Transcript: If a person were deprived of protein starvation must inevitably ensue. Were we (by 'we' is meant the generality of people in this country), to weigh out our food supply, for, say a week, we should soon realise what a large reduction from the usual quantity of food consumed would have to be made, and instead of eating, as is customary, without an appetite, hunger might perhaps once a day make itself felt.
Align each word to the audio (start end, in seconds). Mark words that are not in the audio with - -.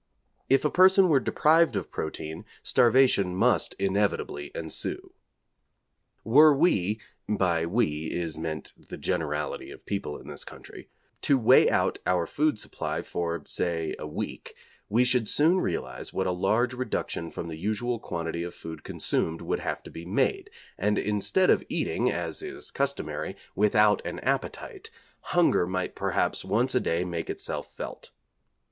If 0.49 0.65
a 0.65 0.71
person 0.71 1.09
were 1.09 1.19
deprived 1.19 1.75
of 1.75 1.91
protein 1.91 2.43
starvation 2.63 3.35
must 3.35 3.75
inevitably 3.75 4.49
ensue. 4.55 5.13
Were 6.23 6.55
we 6.55 6.99
(by 7.29 7.67
'we' 7.67 8.09
is 8.11 8.35
meant 8.35 8.73
the 8.89 8.97
generality 8.97 9.69
of 9.69 9.85
people 9.85 10.17
in 10.19 10.27
this 10.27 10.43
country), 10.43 10.89
to 11.21 11.37
weigh 11.37 11.69
out 11.69 11.99
our 12.07 12.25
food 12.25 12.59
supply, 12.59 13.03
for, 13.03 13.43
say 13.45 13.95
a 13.99 14.07
week, 14.07 14.55
we 14.89 15.03
should 15.03 15.29
soon 15.29 15.61
realise 15.61 16.11
what 16.11 16.25
a 16.25 16.31
large 16.31 16.73
reduction 16.73 17.29
from 17.29 17.47
the 17.47 17.55
usual 17.55 17.99
quantity 17.99 18.41
of 18.41 18.55
food 18.55 18.83
consumed 18.83 19.43
would 19.43 19.59
have 19.59 19.83
to 19.83 19.91
be 19.91 20.03
made, 20.03 20.49
and 20.79 20.97
instead 20.97 21.51
of 21.51 21.63
eating, 21.69 22.09
as 22.09 22.41
is 22.41 22.71
customary, 22.71 23.35
without 23.55 24.03
an 24.03 24.17
appetite, 24.21 24.89
hunger 25.35 25.67
might 25.67 25.93
perhaps 25.93 26.43
once 26.43 26.73
a 26.73 26.79
day 26.79 27.03
make 27.03 27.29
itself 27.29 27.71
felt. 27.75 28.09